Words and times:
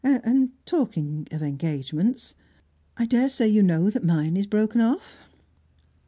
And 0.03 0.49
talking 0.65 1.27
of 1.31 1.43
engagements 1.43 2.33
I 2.97 3.05
daresay 3.05 3.49
you 3.49 3.61
know 3.61 3.91
that 3.91 4.03
mine 4.03 4.35
is 4.35 4.47
broken 4.47 4.81
off?" 4.81 5.29